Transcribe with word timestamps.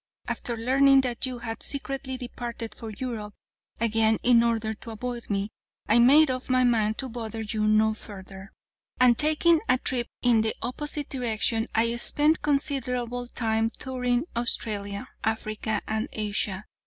After 0.27 0.57
learning 0.57 1.01
that 1.01 1.27
you 1.27 1.37
had 1.37 1.61
secretly 1.61 2.17
departed 2.17 2.73
for 2.73 2.89
Europe 2.89 3.35
again 3.79 4.17
in 4.23 4.41
order 4.41 4.73
to 4.73 4.89
avoid 4.89 5.29
me, 5.29 5.51
I 5.87 5.99
made 5.99 6.31
up 6.31 6.49
my 6.49 6.63
mind 6.63 6.97
to 6.97 7.07
bother 7.09 7.41
you 7.41 7.65
no 7.67 7.93
further, 7.93 8.51
and 8.99 9.15
taking 9.15 9.61
a 9.69 9.77
trip 9.77 10.07
in 10.23 10.41
the 10.41 10.55
opposite 10.63 11.09
direction 11.09 11.67
I 11.75 11.95
spent 11.97 12.41
considerable 12.41 13.27
time 13.27 13.69
touring 13.69 14.25
Australia, 14.35 15.07
Africa 15.23 15.83
and 15.87 16.09
Asia. 16.11 16.65